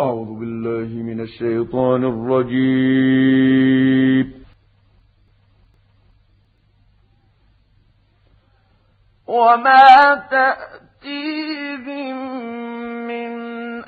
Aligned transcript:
أعوذ 0.00 0.40
بالله 0.40 1.02
من 1.02 1.20
الشيطان 1.20 2.04
الرجيم. 2.04 3.60
وما 9.26 10.14
تأتيهم 10.30 12.16
من 13.06 13.30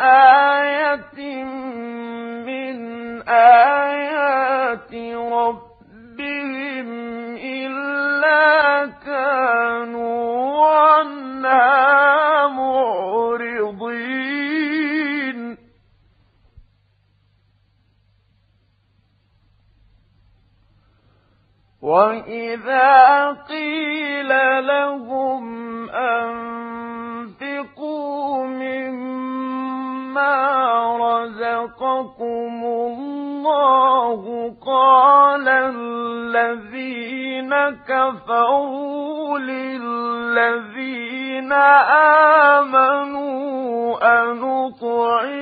آية 0.01 1.45
من 2.47 2.77
آيات 3.29 4.95
ربهم 5.33 5.72
وإذا 22.23 23.37
قيل 23.49 24.29
لهم 24.67 25.45
أنفقوا 25.91 27.57
مما 28.47 30.37
رزقكم 30.97 32.63
الله 32.65 34.53
قال 34.67 35.49
الذين 35.49 37.55
كفروا 37.89 39.39
للذين 39.39 41.53
آمنوا 42.63 43.99
أنطعم 44.23 45.42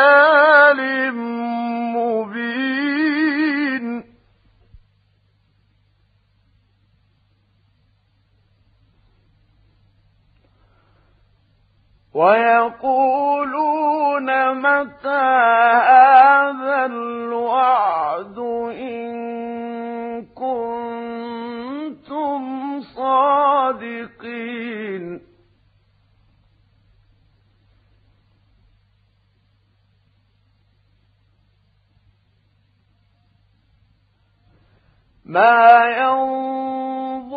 ما 35.31 35.87
ينظرون 35.97 37.31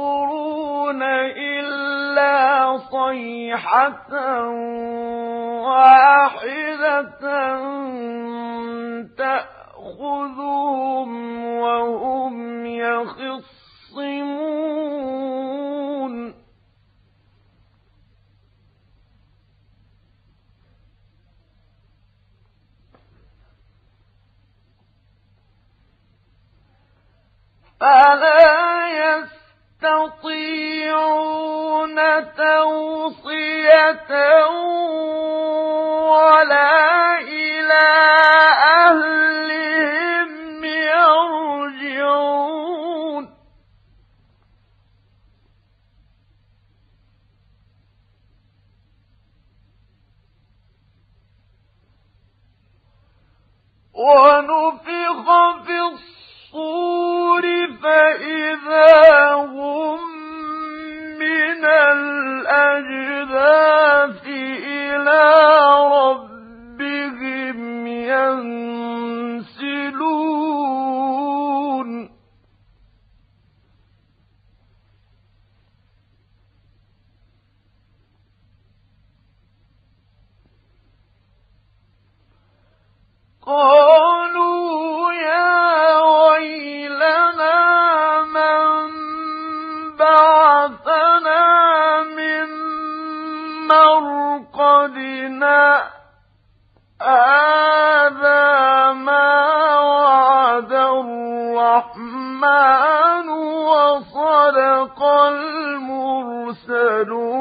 إلا 1.03 2.77
صيحة 2.77 4.13
واحدة 5.63 7.23
تأخذهم 9.19 11.11
وهم 11.59 12.67
يخصمون. 12.67 13.64
فلا 27.85 28.89
يستطيعون 29.85 30.85
توصية 32.37 34.13
ولا 36.09 37.19
إلى 37.21 37.87
أهلهم 38.89 40.65
يرجعون؟ 40.65 42.35
ونفخ 53.95 55.54
فإذا 58.15 59.35
هم 59.35 59.99
من 61.19 61.65
الأجداث 62.45 63.43
إلى 64.67 65.23
ربهم 65.93 67.59
ينسلون 70.35 72.11
قالوا 83.43 83.74
المرسلون. 106.55 107.35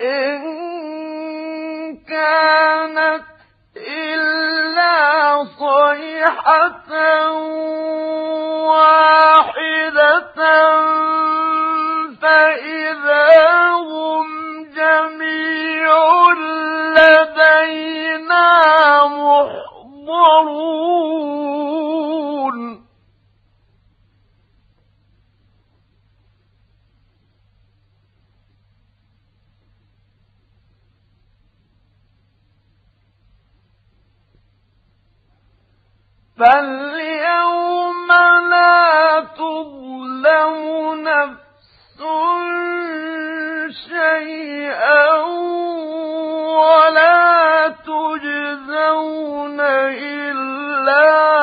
إن 0.00 1.96
كانت 1.96 3.37
صيحة 5.44 6.92
واحدة 8.68 10.38
فإذا 12.22 13.28
هم 13.74 14.26
جميع 14.76 15.92
لدينا 16.96 18.46
محضرون. 19.98 20.58
فاليوم 36.38 38.08
لا 38.50 39.26
تظلم 39.36 40.54
نفس 41.02 41.48
شيئا 43.88 45.16
ولا 46.58 47.68
تجزون 47.68 49.60
إلا 49.60 51.37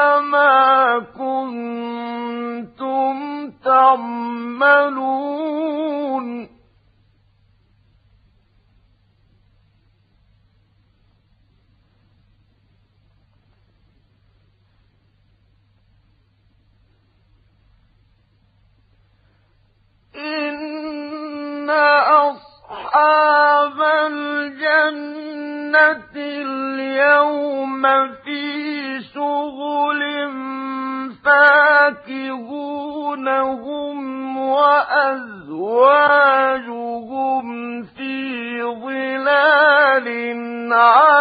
اليوم 26.15 27.83
في 28.25 29.01
شغل 29.13 30.03
وأزواجهم 36.45 37.83
في 37.83 38.63
ظلال 38.63 40.07
على 40.73 41.14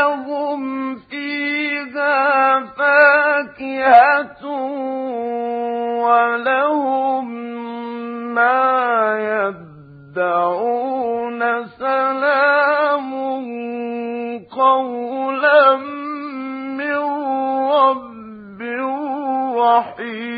لهم 0.00 0.96
فيها 0.96 2.60
فاكهة 2.64 4.46
ولهم 6.04 7.26
ما 8.34 8.62
يدعون 10.16 11.40
سلام 11.66 13.10
قولا 14.50 15.76
من 16.78 16.96
رب 17.70 18.60
رحيم 19.56 20.29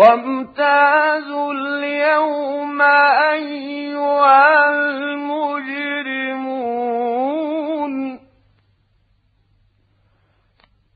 وامتازوا 0.00 1.52
اليوم 1.52 2.82
أيها 3.32 4.70
المجرمون. 4.70 5.90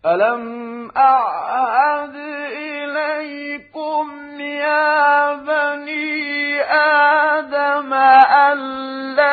ألم 0.07 0.91
أعهد 0.97 2.17
إليكم 2.57 4.07
يا 4.41 5.35
بني 5.35 6.63
آدم 6.63 7.93
ألا 7.93 9.24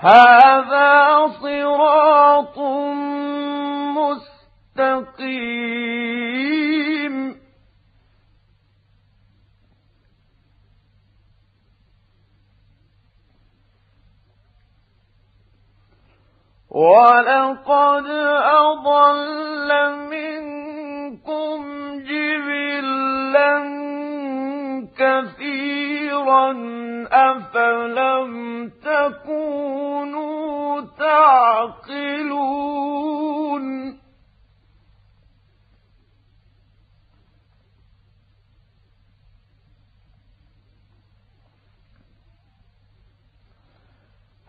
هذا 0.00 1.28
صراط 1.42 2.58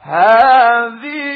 هذه 0.09 1.28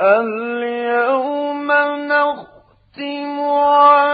اليوم 0.00 1.72
نختم 2.06 3.40
على 3.40 4.07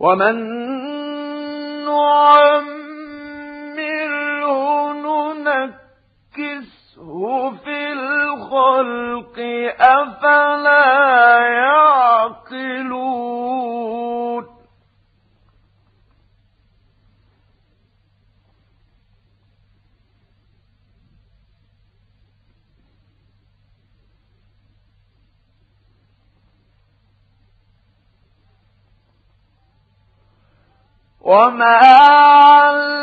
ومن 0.00 0.36
نعمره 3.66 5.32
ننكسه 5.32 7.10
في 7.64 7.78
الخلق 7.92 9.36
أفلا 9.80 10.75
وما 31.26 32.95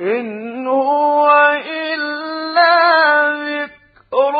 إن 0.00 0.66
هو 0.66 1.30
إلا 1.66 3.28
ذكر 3.34 4.36